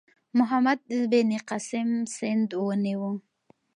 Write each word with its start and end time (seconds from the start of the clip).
محمد 0.37 0.79
بن 1.11 1.29
قاسم 1.49 1.89
سند 2.17 2.49
ونیو. 2.65 3.03